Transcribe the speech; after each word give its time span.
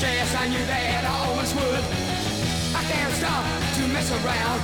stress, 0.00 0.34
I 0.34 0.48
knew 0.48 0.64
that 0.64 1.04
I 1.04 1.14
always 1.28 1.52
would. 1.52 1.84
I 2.72 2.82
can't 2.88 3.12
stop 3.20 3.44
to 3.76 3.82
mess 3.92 4.08
around 4.08 4.60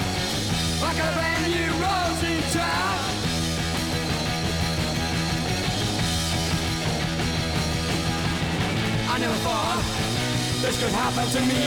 like 0.81 0.97
a 0.97 1.09
brand 1.13 1.45
new 1.53 1.69
rose 1.77 2.23
in 2.25 2.41
town. 2.57 2.97
I 9.13 9.17
never 9.21 9.39
thought 9.45 9.83
this 10.65 10.81
could 10.81 10.95
happen 10.97 11.29
to 11.29 11.41
me. 11.51 11.65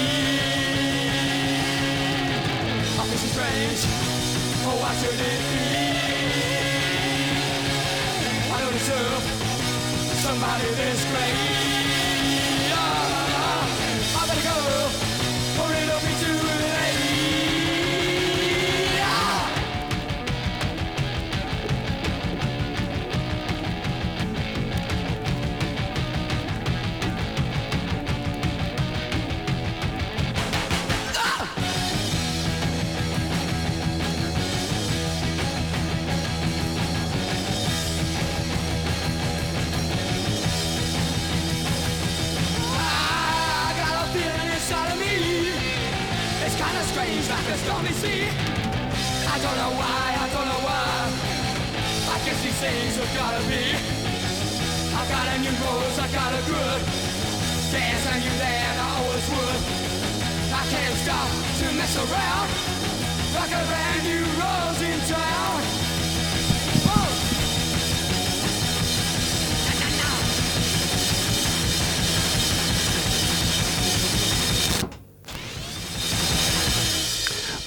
I 2.98 3.04
feel 3.06 3.22
so 3.22 3.30
strange. 3.38 3.82
Oh, 4.66 4.78
why 4.82 4.92
should 4.98 5.14
it 5.14 5.42
be? 5.46 5.62
I 8.50 8.58
don't 8.62 8.74
deserve 8.74 9.24
somebody 10.26 10.68
this 10.74 11.02
great. 11.12 11.79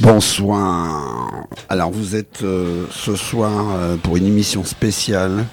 Bonsoir. 0.03 1.47
Alors 1.69 1.91
vous 1.91 2.16
êtes 2.16 2.43
euh, 2.43 2.87
ce 2.91 3.16
soir 3.16 3.50
euh, 3.75 3.97
pour 3.97 4.16
une 4.16 4.27
émission 4.27 4.65
spéciale 4.65 5.47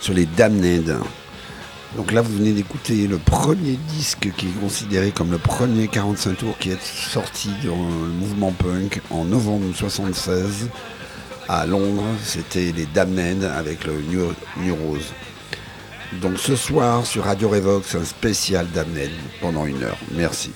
sur 0.00 0.14
les 0.14 0.26
Damned. 0.26 0.96
Donc 1.96 2.10
là, 2.10 2.22
vous 2.22 2.36
venez 2.36 2.52
d'écouter 2.52 3.06
le 3.06 3.18
premier 3.18 3.78
disque 3.88 4.30
qui 4.36 4.46
est 4.46 4.60
considéré 4.60 5.12
comme 5.12 5.30
le 5.30 5.38
premier 5.38 5.86
45 5.86 6.36
tours 6.36 6.58
qui 6.58 6.70
est 6.70 6.82
sorti 6.82 7.50
dans 7.64 7.76
le 7.76 8.08
mouvement 8.12 8.50
punk 8.50 9.00
en 9.10 9.24
novembre 9.24 9.60
1976 9.60 10.68
à 11.48 11.66
Londres. 11.66 12.04
C'était 12.22 12.72
les 12.72 12.86
Damned 12.86 13.44
avec 13.44 13.84
le 13.84 13.94
New 14.10 14.74
Rose. 14.74 15.12
Donc 16.20 16.38
ce 16.38 16.56
soir 16.56 17.06
sur 17.06 17.24
Radio 17.24 17.48
Revox, 17.48 17.94
un 17.94 18.04
spécial 18.04 18.66
Damned 18.74 19.10
pendant 19.40 19.64
une 19.64 19.82
heure. 19.82 19.98
Merci. 20.12 20.50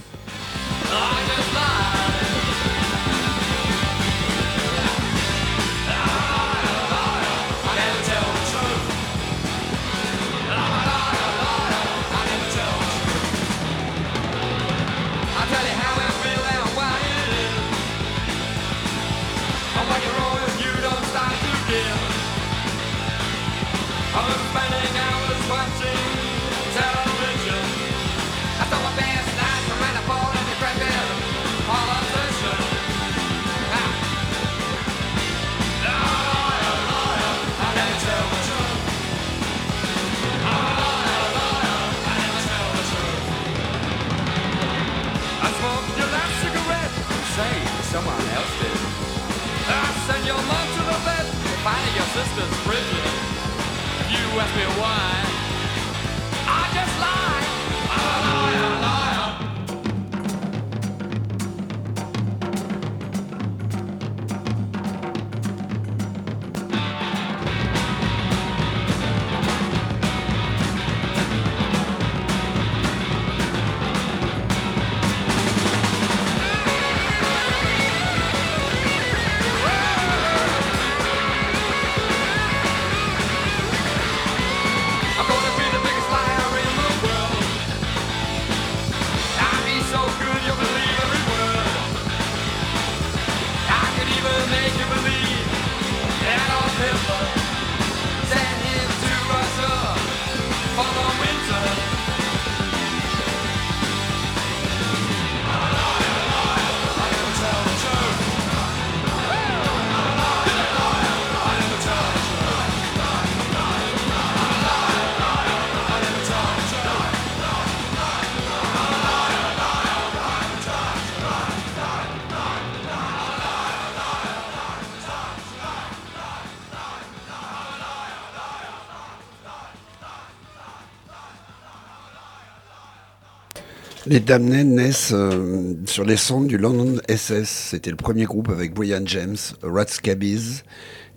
Les 134.09 134.21
Damnés 134.21 134.65
naissent 134.65 135.13
euh, 135.13 135.75
sur 135.85 136.03
les 136.03 136.17
cendres 136.17 136.47
du 136.47 136.57
London 136.57 136.99
SS. 137.11 137.47
C'était 137.47 137.91
le 137.91 137.97
premier 137.97 138.25
groupe 138.25 138.49
avec 138.49 138.73
Brian 138.73 139.03
James, 139.05 139.37
Rat 139.63 139.89
Scabies 139.89 140.63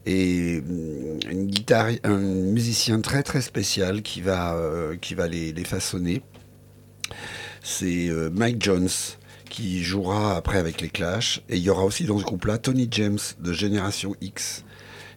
et 0.06 0.62
euh, 0.70 1.98
un 2.04 2.18
musicien 2.18 3.00
très 3.00 3.24
très 3.24 3.40
spécial 3.40 4.02
qui 4.02 4.20
va, 4.20 4.56
euh, 4.56 4.98
les, 5.30 5.64
façonner. 5.64 6.22
C'est 7.64 8.10
Mike 8.34 8.62
Jones 8.62 8.90
qui 9.50 9.82
jouera 9.86 10.36
après 10.36 10.58
avec 10.58 10.82
les 10.82 10.90
Clash. 10.90 11.44
Et 11.48 11.56
il 11.56 11.64
y 11.64 11.70
aura 11.70 11.86
aussi 11.86 12.04
dans 12.04 12.20
ce 12.20 12.26
groupe-là 12.26 12.58
Tony 12.58 12.90
James 12.92 13.20
de 13.40 13.54
Génération 13.54 14.16
X. 14.20 14.66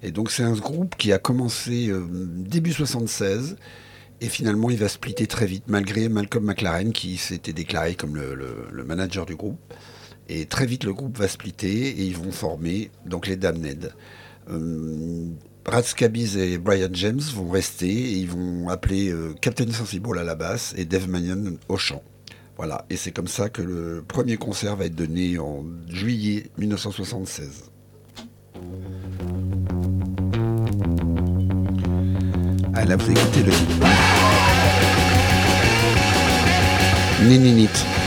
Et 0.05 0.13
donc 0.13 0.31
c'est 0.31 0.45
un 0.45 0.53
groupe 0.53 0.95
qui 0.97 1.13
a 1.13 1.19
commencé 1.19 1.91
début 2.37 2.73
76 2.73 3.57
et 4.25 4.29
finalement, 4.31 4.71
il 4.71 4.79
va 4.79 4.89
splitter 4.89 5.27
très 5.27 5.45
vite, 5.45 5.65
malgré 5.67 6.09
Malcolm 6.09 6.47
McLaren 6.47 6.95
qui 6.95 7.19
s'était 7.19 7.53
déclaré 7.53 7.95
comme 7.95 8.17
le, 8.17 8.83
manager 8.83 9.27
du 9.27 9.37
groupe. 9.37 9.61
Et 10.31 10.47
très 10.47 10.65
vite, 10.65 10.85
le 10.85 10.95
groupe 10.95 11.19
va 11.19 11.29
splitter 11.29 11.89
et 11.89 12.05
ils 12.05 12.17
vont 12.17 12.33
former 12.33 12.91
donc 13.05 13.27
les 13.27 13.37
Damned. 13.37 13.93
Euh, 14.49 15.27
Brad 15.63 15.85
Scabies 15.85 16.39
et 16.39 16.57
Brian 16.57 16.89
James 16.95 17.21
vont 17.35 17.51
rester 17.51 17.91
et 17.91 18.13
ils 18.13 18.31
vont 18.31 18.71
appeler 18.71 19.11
euh, 19.11 19.35
Captain 19.43 19.71
Sensible 19.71 20.19
à 20.19 20.25
la 20.25 20.37
basse 20.37 20.73
et 20.79 20.87
Dave 20.87 21.07
Mannion 21.07 21.59
au 21.69 21.77
chant. 21.77 22.03
Voilà, 22.57 22.87
et 22.89 22.97
c'est 22.97 23.13
comme 23.13 23.29
ça 23.29 23.51
que 23.51 23.61
le 23.61 24.03
premier 24.09 24.39
concert 24.39 24.75
va 24.77 24.87
être 24.87 24.95
donné 24.95 25.39
en 25.39 25.67
juillet 25.91 26.45
1976. 26.57 27.65
Là, 32.87 32.97
vous 32.97 33.11
écoutez 33.11 33.43
le 33.43 34.14
Néninite. 37.23 38.04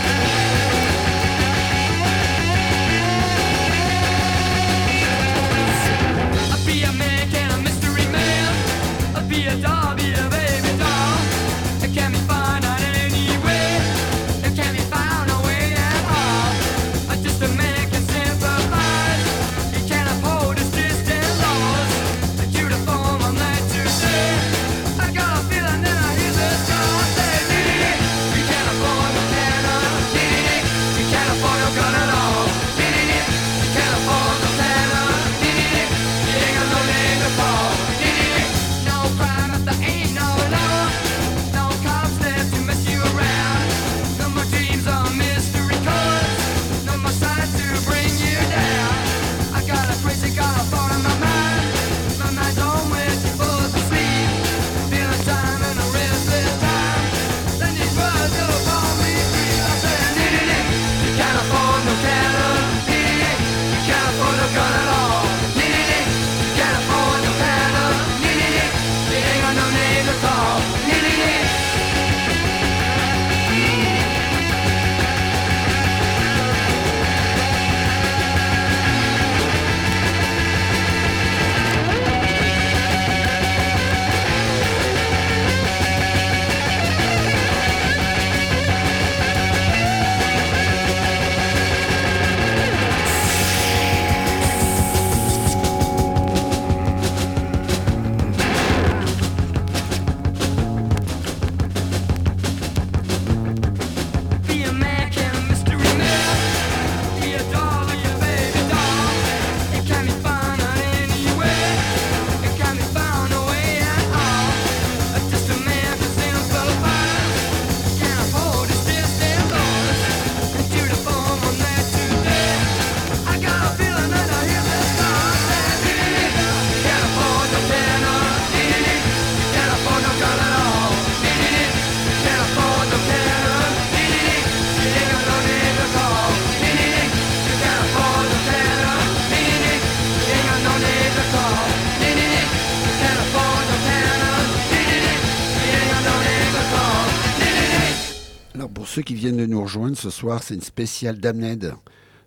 ceux 148.97 149.03
qui 149.03 149.13
viennent 149.13 149.37
de 149.37 149.45
nous 149.45 149.61
rejoindre 149.61 149.95
ce 149.95 150.09
soir, 150.09 150.41
c'est 150.41 150.55
une 150.55 150.61
spéciale 150.61 151.19
Damned. 151.19 151.71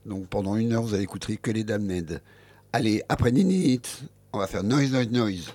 Donc 0.07 0.29
pendant 0.29 0.55
une 0.55 0.73
heure, 0.73 0.83
vous 0.83 0.95
allez 0.95 1.03
écouter 1.03 1.37
que 1.37 1.50
les 1.50 1.65
Damned. 1.65 2.23
Allez, 2.73 3.03
après 3.09 3.33
Ninit, 3.33 3.83
on 4.33 4.39
va 4.39 4.47
faire 4.47 4.62
Noise, 4.62 4.93
Noise, 4.93 5.11
Noise. 5.11 5.53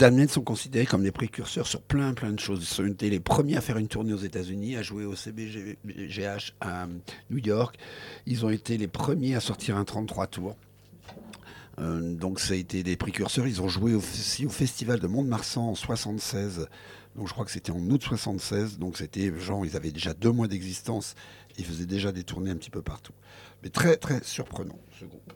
Damned 0.00 0.30
sont 0.30 0.40
considérés 0.40 0.86
comme 0.86 1.02
des 1.02 1.12
précurseurs 1.12 1.66
sur 1.66 1.82
plein 1.82 2.14
plein 2.14 2.32
de 2.32 2.40
choses. 2.40 2.66
Ils 2.66 2.80
ont 2.80 2.86
été 2.86 3.10
les 3.10 3.20
premiers 3.20 3.58
à 3.58 3.60
faire 3.60 3.76
une 3.76 3.86
tournée 3.86 4.14
aux 4.14 4.16
États-Unis, 4.18 4.76
à 4.76 4.82
jouer 4.82 5.04
au 5.04 5.14
CBGH 5.14 6.54
à 6.62 6.86
New 7.30 7.36
York. 7.36 7.76
Ils 8.24 8.46
ont 8.46 8.48
été 8.48 8.78
les 8.78 8.88
premiers 8.88 9.34
à 9.34 9.40
sortir 9.40 9.76
un 9.76 9.84
33 9.84 10.26
tours. 10.28 10.56
Euh, 11.78 12.14
donc 12.14 12.40
ça 12.40 12.54
a 12.54 12.56
été 12.56 12.82
des 12.82 12.96
précurseurs. 12.96 13.46
Ils 13.46 13.60
ont 13.60 13.68
joué 13.68 13.92
aussi 13.92 14.46
au 14.46 14.48
festival 14.48 15.00
de 15.00 15.06
Mont-de-Marsan 15.06 15.68
en 15.68 15.74
76. 15.74 16.66
Donc 17.14 17.28
je 17.28 17.34
crois 17.34 17.44
que 17.44 17.50
c'était 17.50 17.72
en 17.72 17.80
août 17.90 18.02
76. 18.02 18.78
Donc 18.78 18.96
c'était 18.96 19.38
genre 19.38 19.66
ils 19.66 19.76
avaient 19.76 19.92
déjà 19.92 20.14
deux 20.14 20.32
mois 20.32 20.48
d'existence. 20.48 21.14
Ils 21.58 21.66
faisaient 21.66 21.84
déjà 21.84 22.10
des 22.10 22.24
tournées 22.24 22.52
un 22.52 22.56
petit 22.56 22.70
peu 22.70 22.80
partout. 22.80 23.12
Mais 23.62 23.68
très 23.68 23.98
très 23.98 24.24
surprenant 24.24 24.78
ce 24.98 25.04
groupe. 25.04 25.30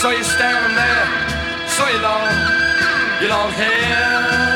So 0.00 0.10
you're 0.10 0.22
standing 0.24 0.76
there, 0.76 1.68
so 1.68 1.86
you 1.88 2.00
long, 2.00 2.28
you 3.20 3.28
long 3.28 3.50
hair. 3.50 4.49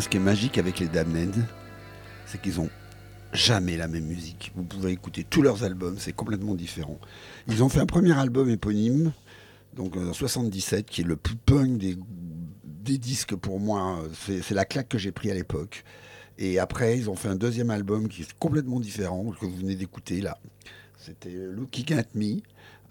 Ce 0.00 0.08
qui 0.08 0.16
est 0.16 0.20
magique 0.20 0.58
avec 0.58 0.78
les 0.78 0.88
Damned, 0.88 1.34
c'est 2.26 2.40
qu'ils 2.40 2.60
ont 2.60 2.70
jamais 3.32 3.76
la 3.76 3.88
même 3.88 4.04
musique. 4.04 4.52
Vous 4.54 4.64
pouvez 4.64 4.92
écouter 4.92 5.24
tous 5.28 5.42
leurs 5.42 5.64
albums, 5.64 5.96
c'est 5.98 6.12
complètement 6.12 6.54
différent. 6.54 6.98
Ils 7.48 7.62
ont 7.62 7.68
fait 7.68 7.80
un 7.80 7.86
premier 7.86 8.18
album 8.18 8.48
éponyme, 8.48 9.12
donc 9.74 9.96
en 9.96 10.12
77, 10.12 10.86
qui 10.86 11.02
est 11.02 11.04
le 11.04 11.16
plus 11.16 11.36
punk 11.36 11.78
des, 11.78 11.96
des 12.64 12.98
disques 12.98 13.36
pour 13.36 13.60
moi. 13.60 14.02
C'est 14.24 14.50
la 14.52 14.64
claque 14.64 14.88
que 14.88 14.98
j'ai 14.98 15.12
pris 15.12 15.30
à 15.30 15.34
l'époque. 15.34 15.84
Et 16.38 16.58
après, 16.58 16.96
ils 16.96 17.10
ont 17.10 17.16
fait 17.16 17.28
un 17.28 17.36
deuxième 17.36 17.70
album 17.70 18.08
qui 18.08 18.22
est 18.22 18.38
complètement 18.38 18.80
différent, 18.80 19.24
que 19.38 19.44
vous 19.44 19.56
venez 19.56 19.74
d'écouter 19.76 20.20
là. 20.20 20.38
C'était 20.96 21.30
Looking 21.30 21.94
at 21.94 22.06
Me. 22.14 22.40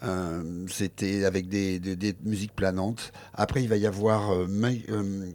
Euh, 0.02 0.66
c'était 0.68 1.24
avec 1.24 1.48
des, 1.48 1.78
des, 1.78 2.14
musiques 2.24 2.54
planantes. 2.54 3.12
Après, 3.34 3.62
il 3.62 3.68
va 3.68 3.76
y 3.76 3.86
avoir 3.86 4.30
euh, 4.30 4.46
euh, 4.88 5.26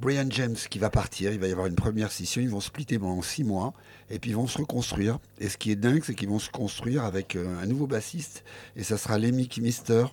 Brian 0.00 0.26
James 0.30 0.56
qui 0.70 0.78
va 0.78 0.90
partir. 0.90 1.32
Il 1.32 1.38
va 1.38 1.48
y 1.48 1.52
avoir 1.52 1.66
une 1.66 1.74
première 1.74 2.10
session. 2.10 2.40
Ils 2.40 2.48
vont 2.48 2.60
splitter 2.60 2.98
pendant 2.98 3.22
six 3.22 3.44
mois 3.44 3.74
et 4.10 4.18
puis 4.18 4.30
ils 4.30 4.36
vont 4.36 4.46
se 4.46 4.58
reconstruire. 4.58 5.18
Et 5.38 5.48
ce 5.48 5.58
qui 5.58 5.70
est 5.70 5.76
dingue, 5.76 6.02
c'est 6.04 6.14
qu'ils 6.14 6.28
vont 6.28 6.38
se 6.38 6.50
construire 6.50 7.04
avec 7.04 7.36
un 7.36 7.66
nouveau 7.66 7.86
bassiste 7.86 8.44
et 8.74 8.84
ça 8.84 8.96
sera 8.96 9.18
Lemmy 9.18 9.48
Mister. 9.58 10.06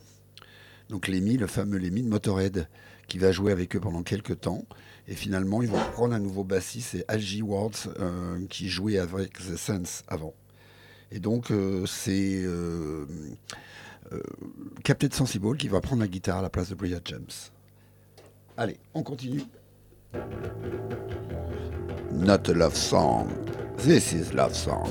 Donc 0.89 1.07
Lemmy, 1.07 1.37
le 1.37 1.47
fameux 1.47 1.77
Lemmy 1.77 2.03
de 2.03 2.09
Motorhead, 2.09 2.67
qui 3.07 3.17
va 3.17 3.31
jouer 3.31 3.51
avec 3.51 3.75
eux 3.75 3.79
pendant 3.79 4.03
quelques 4.03 4.41
temps. 4.41 4.65
Et 5.07 5.15
finalement, 5.15 5.61
ils 5.61 5.69
vont 5.69 5.83
prendre 5.91 6.13
un 6.13 6.19
nouveau 6.19 6.43
bassiste, 6.45 6.89
c'est 6.91 7.05
Algie 7.09 7.41
Wards, 7.41 7.89
qui 8.49 8.69
jouait 8.69 8.97
avec 8.97 9.33
The 9.33 9.57
Sense 9.57 10.03
avant. 10.07 10.33
Et 11.11 11.19
donc, 11.19 11.51
c'est 11.85 12.41
euh, 12.43 13.05
Captain 14.83 15.09
Sensible 15.11 15.57
qui 15.57 15.67
va 15.67 15.81
prendre 15.81 16.01
la 16.01 16.07
guitare 16.07 16.37
à 16.37 16.41
la 16.41 16.49
place 16.49 16.69
de 16.69 16.75
Brian 16.75 16.99
James. 17.05 17.51
Allez, 18.57 18.77
on 18.93 19.03
continue. 19.03 19.43
Not 22.11 22.49
a 22.49 22.53
love 22.53 22.75
song. 22.75 23.27
This 23.77 24.13
is 24.13 24.33
love 24.33 24.53
song. 24.53 24.87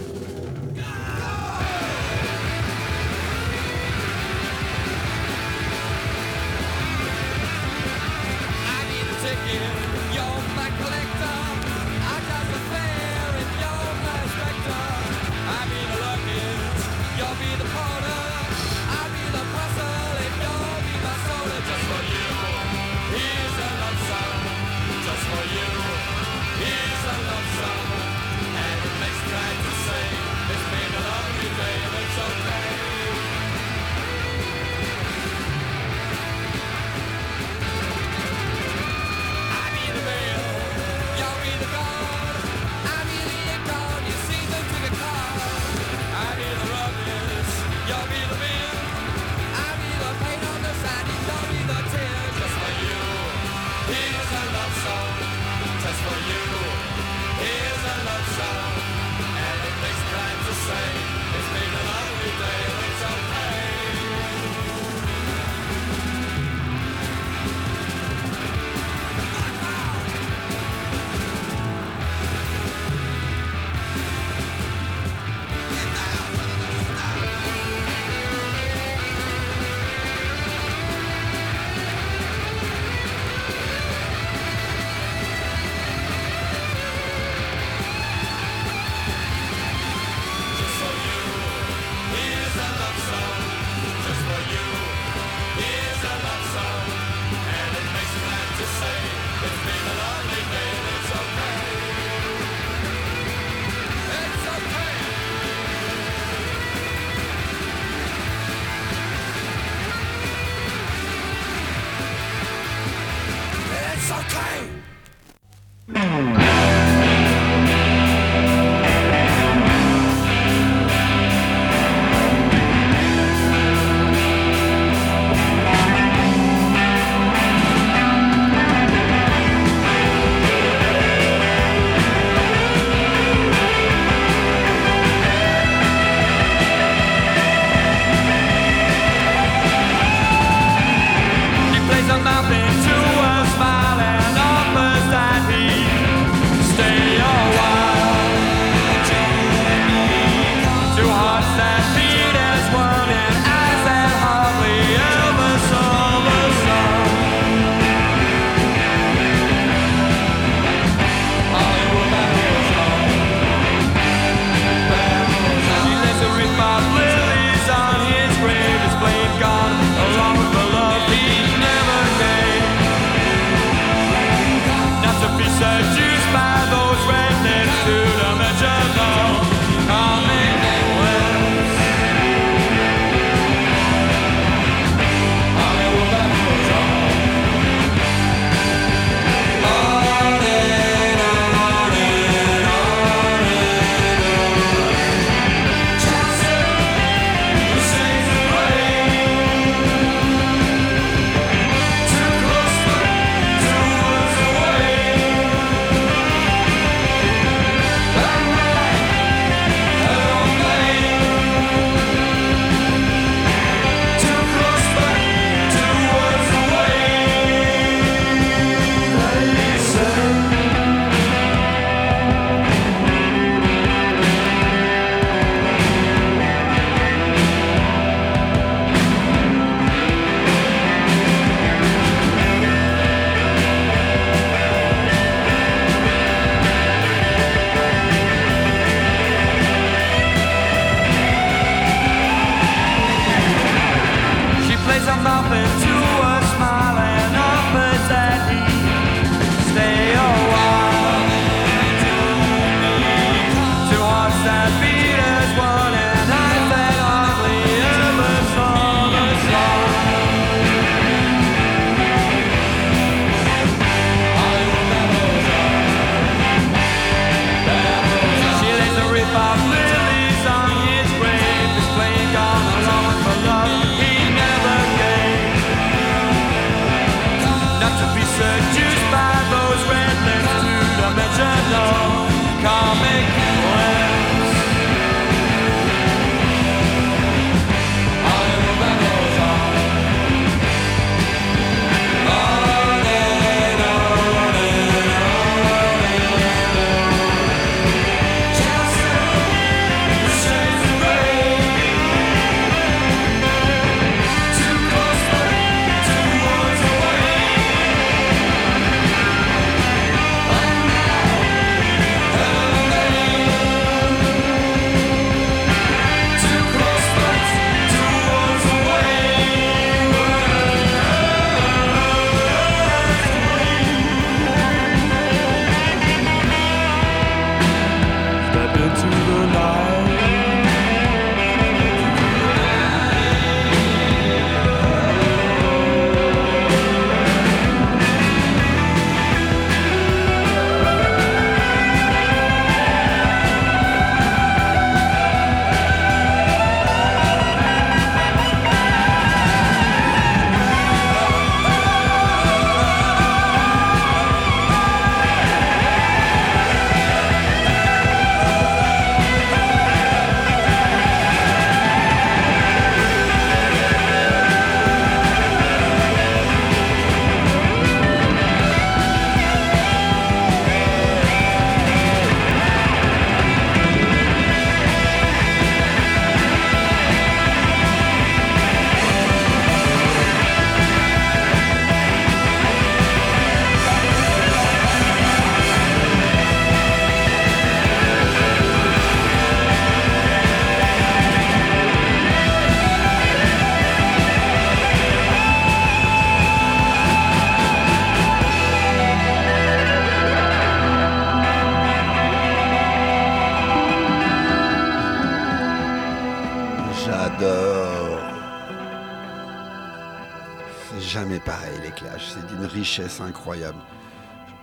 C'est 411.99 412.47
d'une 412.47 412.65
richesse 412.65 413.21
incroyable. 413.21 413.79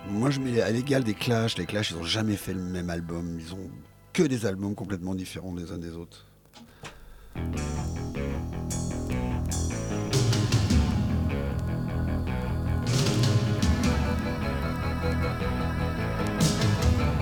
Moi 0.08 0.30
je 0.30 0.40
mets 0.40 0.60
à 0.60 0.70
l'égal 0.70 1.04
des 1.04 1.14
Clash, 1.14 1.56
les 1.56 1.66
Clash 1.66 1.90
ils 1.90 1.96
ont 1.96 2.04
jamais 2.04 2.36
fait 2.36 2.54
le 2.54 2.60
même 2.60 2.90
album, 2.90 3.38
ils 3.38 3.54
ont 3.54 3.70
que 4.12 4.22
des 4.22 4.46
albums 4.46 4.74
complètement 4.74 5.14
différents 5.14 5.54
les 5.54 5.70
uns 5.70 5.78
des 5.78 5.92
autres. 5.92 6.26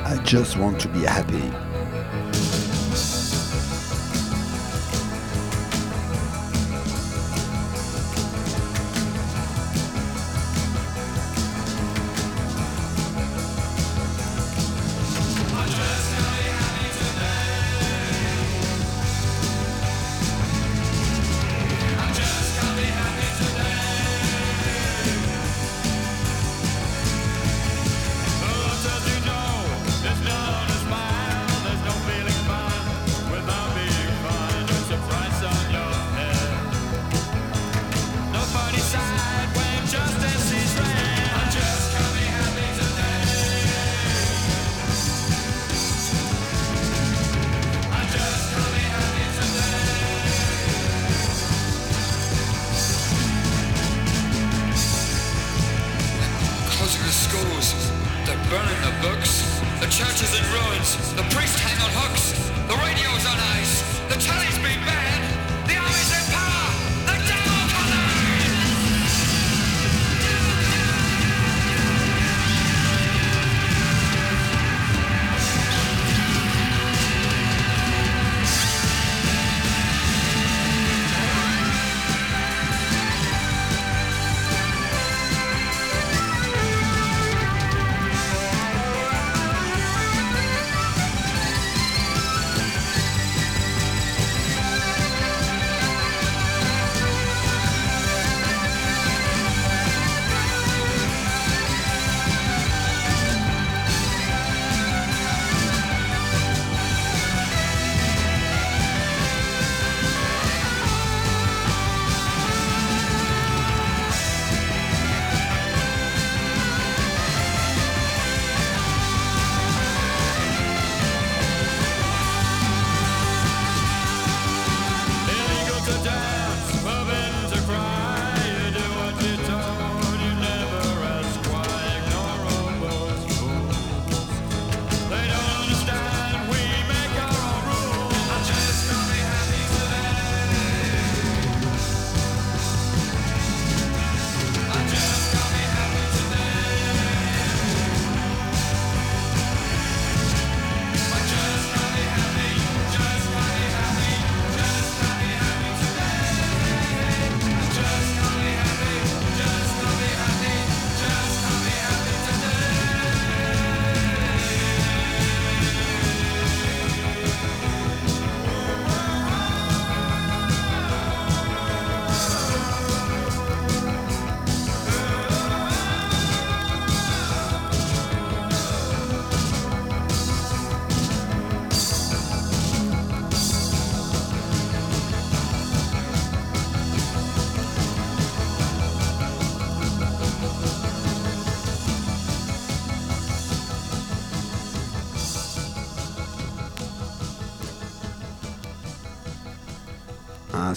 I 0.04 0.16
just 0.24 0.56
want 0.56 0.80
to 0.80 0.88
be 0.88 1.04
happy. 1.04 1.67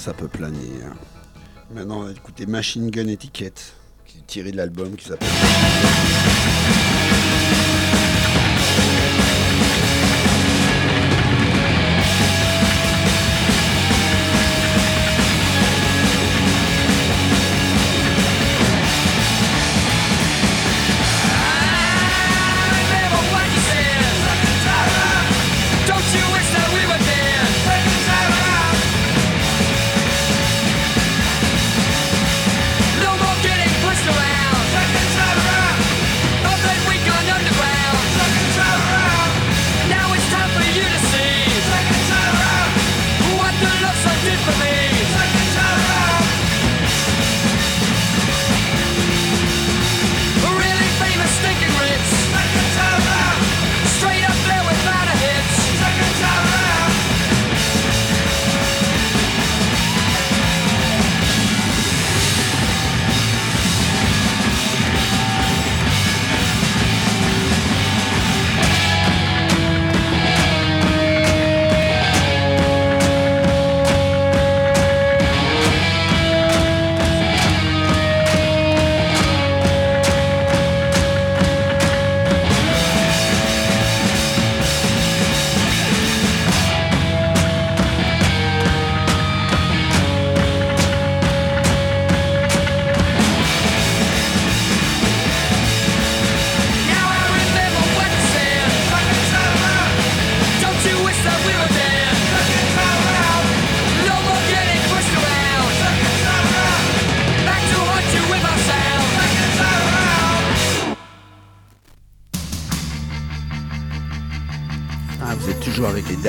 Ça 0.02 0.14
peut 0.14 0.28
planer. 0.28 0.58
Hein. 0.84 0.96
Maintenant, 1.76 2.10
écoutez 2.10 2.48
Machine 2.48 2.90
Gun 2.90 3.08
Etiquette, 3.08 3.76
qui 4.08 4.18
est 4.18 4.26
tiré 4.26 4.52
de 4.52 4.58
l'album 4.58 4.96
qui 4.96 5.06
s'appelle. 5.06 5.28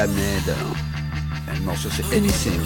Damned. 0.06 0.56
Le 1.54 1.60
morceau 1.64 1.88
c'est 1.94 2.16
Anything. 2.16 2.60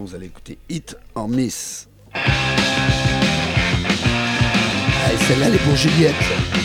Vous 0.00 0.14
allez 0.14 0.26
écouter 0.26 0.56
Hit 0.70 0.96
en 1.14 1.28
Miss. 1.28 1.86
Celle-là, 5.28 5.46
elle 5.46 5.54
est 5.54 5.58
pour 5.58 5.76
Juliette. 5.76 6.59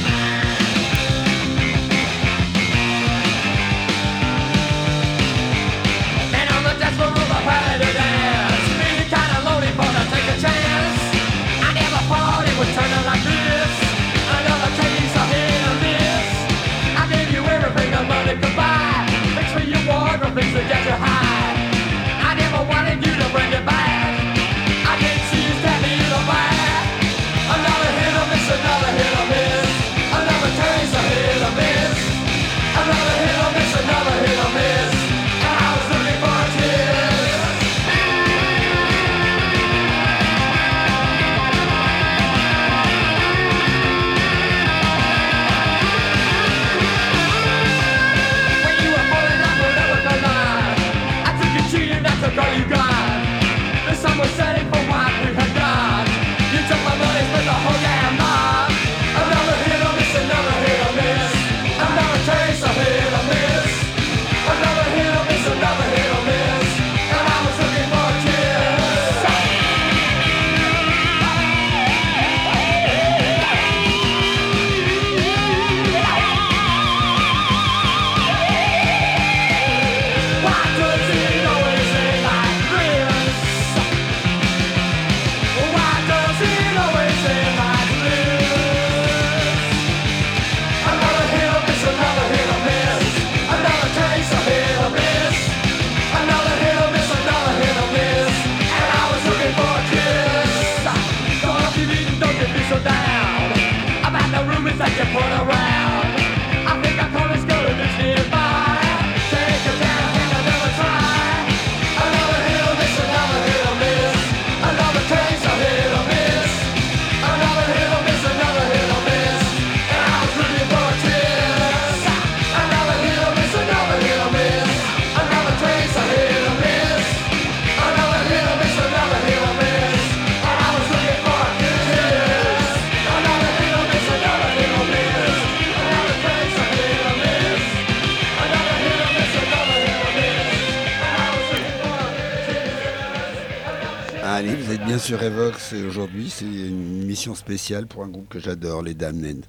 Sur 145.00 145.22
Evox 145.24 145.74
et 145.74 145.84
aujourd'hui, 145.86 146.30
c'est 146.30 146.46
une 146.46 147.02
émission 147.04 147.36
spéciale 147.36 147.88
pour 147.88 148.04
un 148.04 148.08
groupe 148.10 148.28
que 148.28 148.40
j'adore, 148.40 148.82
les 148.82 148.94
Damned. 148.94 149.46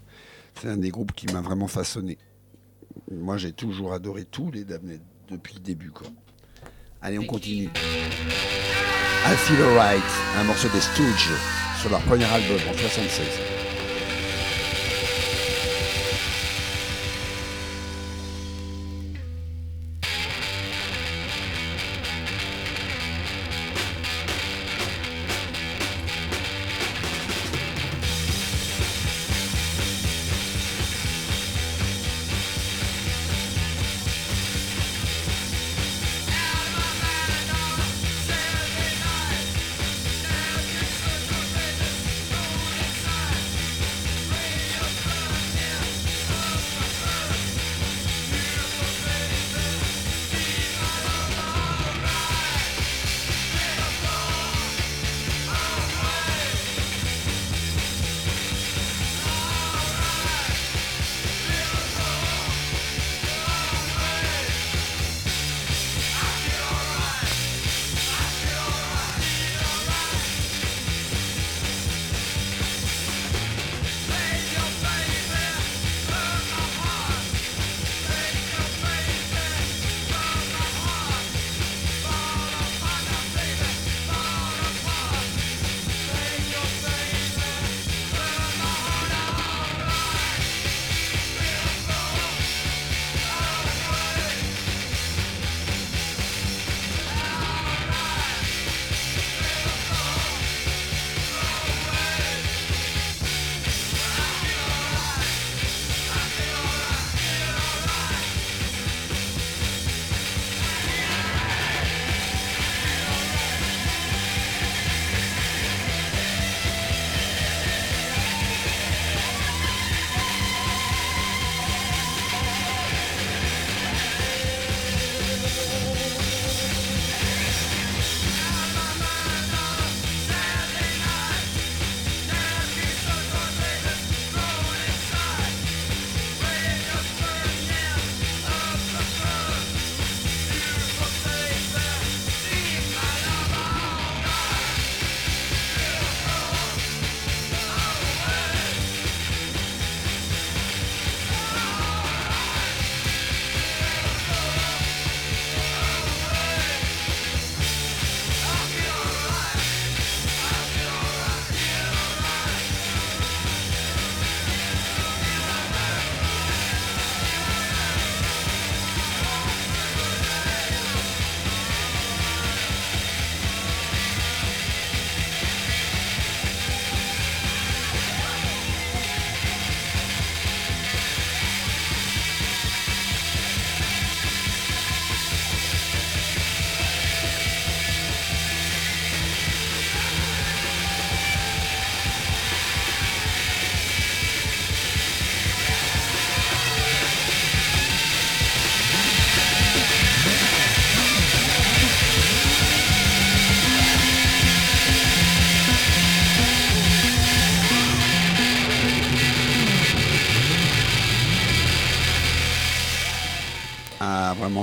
C'est 0.61 0.69
un 0.69 0.77
des 0.77 0.91
groupes 0.91 1.13
qui 1.13 1.27
m'a 1.33 1.41
vraiment 1.41 1.67
façonné. 1.67 2.19
Moi, 3.11 3.37
j'ai 3.37 3.53
toujours 3.53 3.93
adoré 3.93 4.25
tous 4.25 4.51
les 4.53 4.65
Damned 4.65 5.01
depuis 5.29 5.55
le 5.55 5.61
début. 5.61 5.91
Quoi. 5.91 6.07
Allez, 7.03 7.19
on 7.19 7.25
continue. 7.25 7.69
I 7.69 9.35
Feel 9.37 9.61
Alright, 9.63 10.03
un 10.39 10.45
morceau 10.45 10.69
des 10.69 10.81
Stooges 10.81 11.33
sur 11.81 11.91
leur 11.91 12.01
premier 12.03 12.25
album 12.25 12.59
en 12.69 12.79
76. 12.79 13.56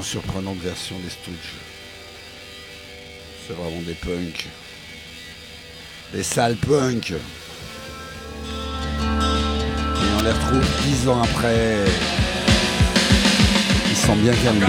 Surprenante 0.03 0.57
version 0.57 0.95
des 0.99 1.09
Stooges. 1.09 1.55
C'est 3.47 3.55
vraiment 3.55 3.81
des 3.81 3.95
punks. 3.95 4.45
Des 6.13 6.23
sales 6.23 6.55
punks. 6.57 7.11
Et 7.11 7.15
on 10.19 10.23
les 10.23 10.31
retrouve 10.31 10.65
dix 10.85 11.07
ans 11.07 11.23
après. 11.23 11.85
Ils 13.89 13.97
sont 13.97 14.15
bien 14.17 14.33
calmés. 14.33 14.65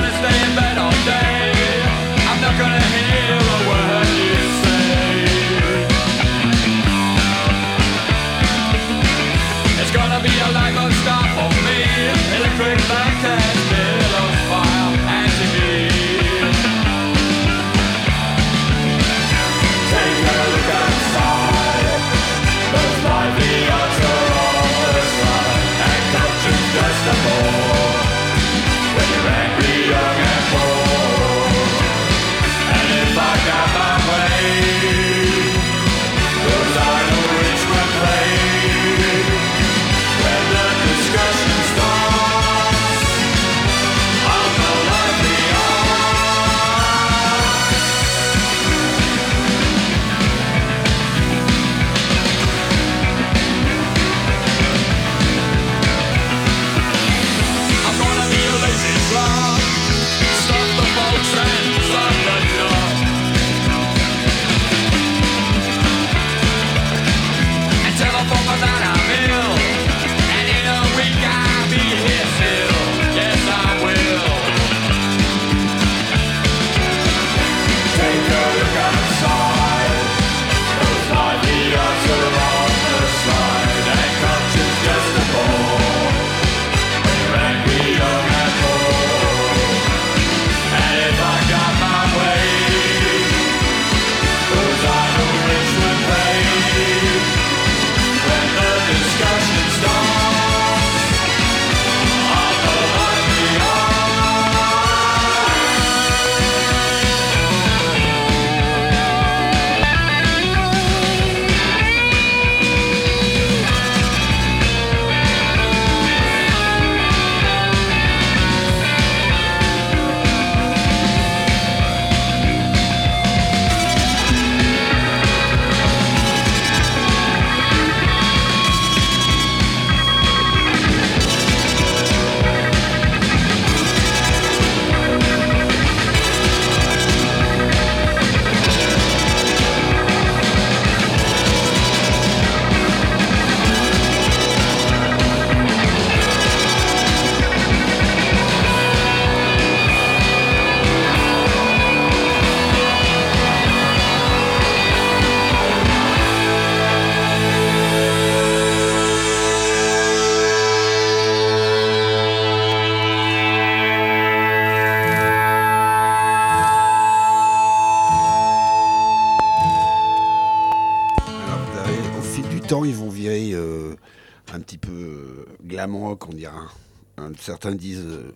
certains 177.44 177.74
disent 177.74 178.06
euh, 178.06 178.34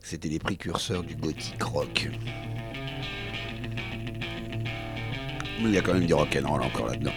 que 0.00 0.06
c'était 0.08 0.28
les 0.28 0.38
précurseurs 0.38 1.02
du 1.02 1.16
gothique 1.16 1.62
rock. 1.62 2.08
Mais 5.60 5.64
il 5.64 5.72
y 5.72 5.78
a 5.78 5.82
quand 5.82 5.94
même 5.94 6.06
du 6.06 6.14
rock'n'roll 6.14 6.62
encore 6.62 6.86
là-dedans. 6.86 7.12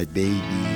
my 0.00 0.06
baby. 0.06 0.69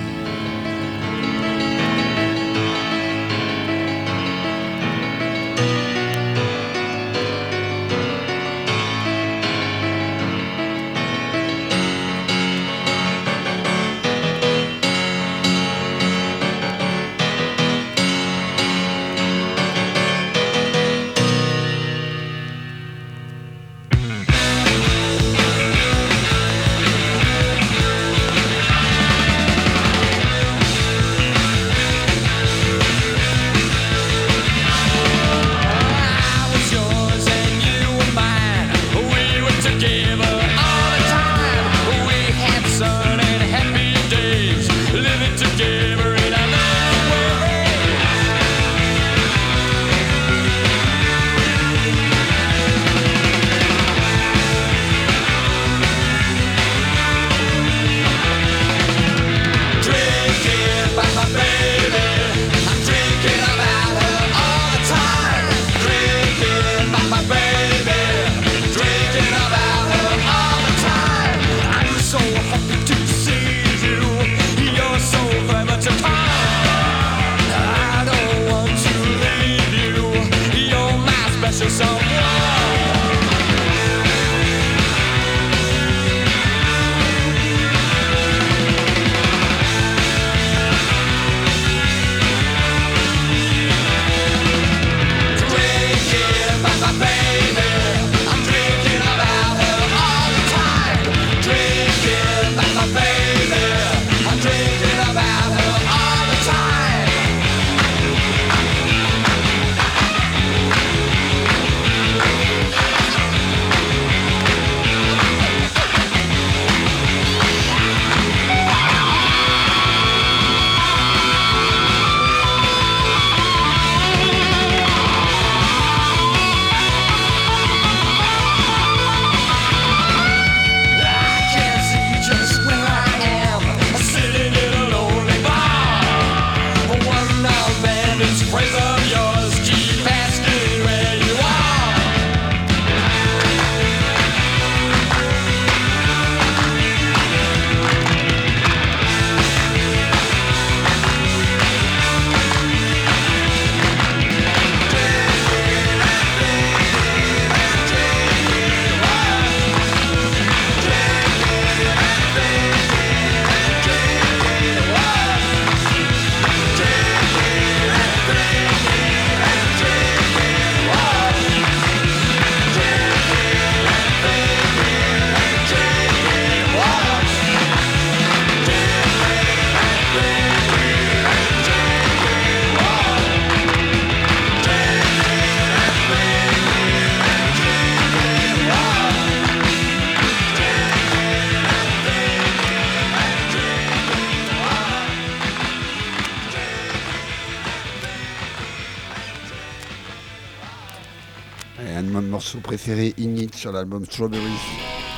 préféré 202.74 203.14
Init 203.18 203.54
sur 203.54 203.70
l'album 203.70 204.04
Strawberries. 204.04 205.13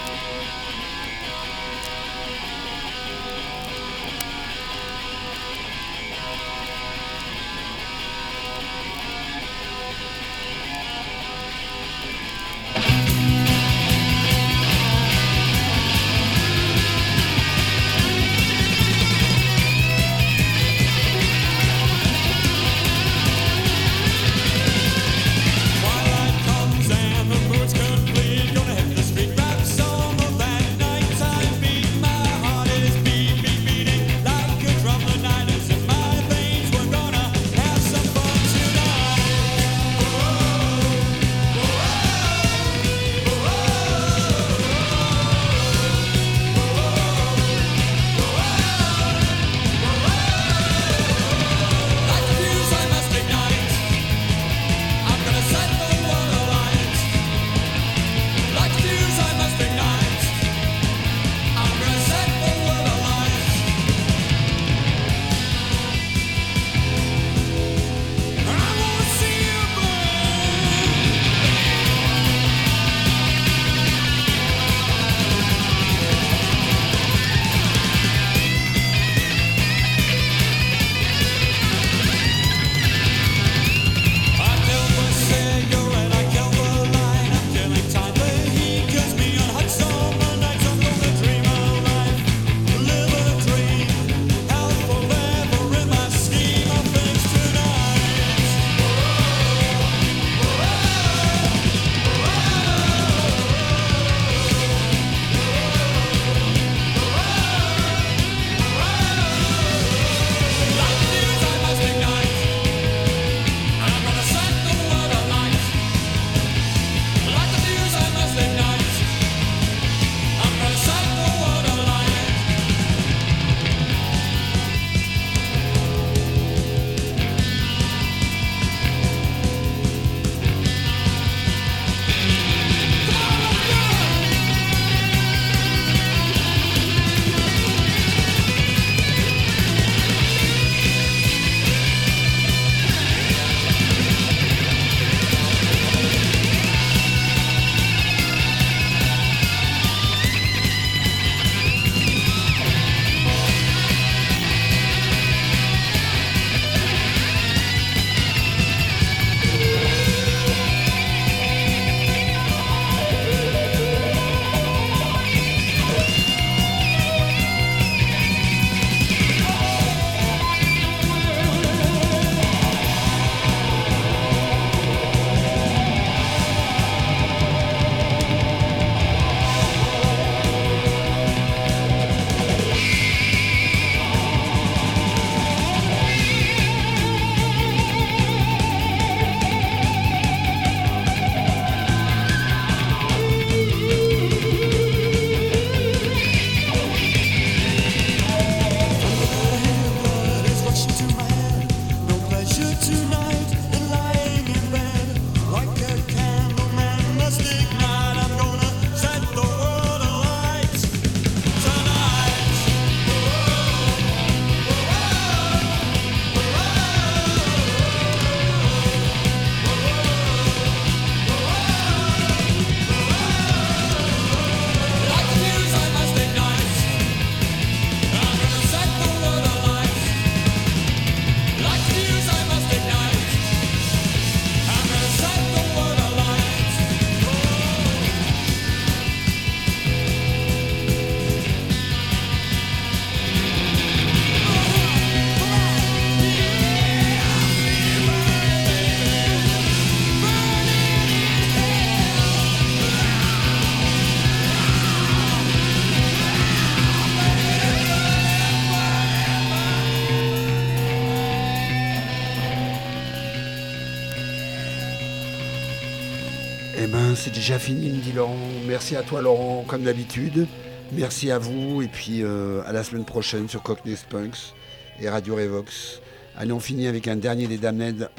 merci 268.77 268.95
à 268.95 269.03
toi 269.03 269.23
Laurent, 269.23 269.65
comme 269.67 269.85
d'habitude. 269.85 270.47
Merci 270.93 271.31
à 271.31 271.39
vous 271.39 271.81
et 271.81 271.89
puis 271.89 272.23
euh, 272.23 272.61
à 272.67 272.73
la 272.73 272.85
semaine 272.85 273.07
prochaine 273.07 273.49
sur 273.49 273.63
Cockney 273.63 273.97
Spunks 273.97 274.53
et 275.01 275.09
Radio 275.09 275.35
Revox. 275.35 276.03
Allez, 276.37 276.53
on 276.53 276.61
finit 276.61 276.87
avec 276.87 277.09
un 277.09 277.17
dernier 277.17 277.47
des 277.47 277.57
Damned. 277.57 278.11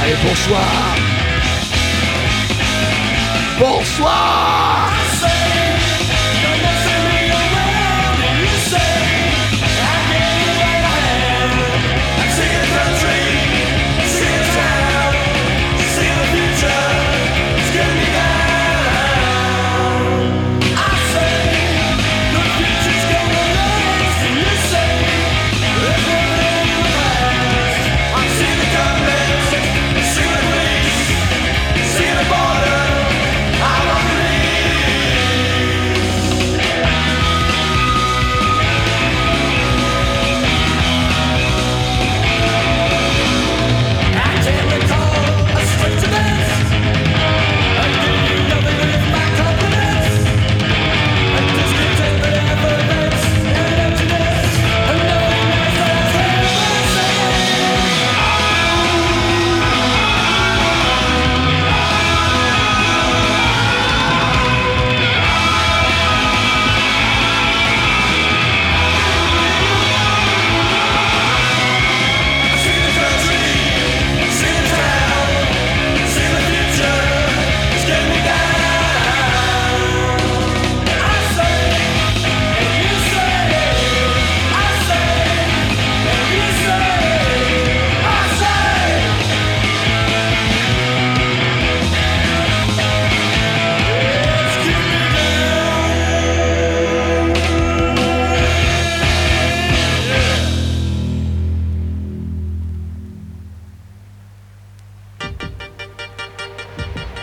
Allez, 0.00 0.14
bonsoir 0.24 0.96
Bonsoir 3.58 4.85